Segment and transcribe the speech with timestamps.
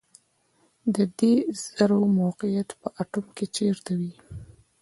[0.95, 4.13] د دې ذرو موقعیت په اتوم کې چیرته وي